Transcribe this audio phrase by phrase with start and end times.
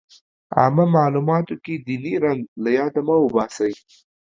[0.57, 3.71] عامه معلوماتو کې ديني رنګ له ياده مه وباسئ.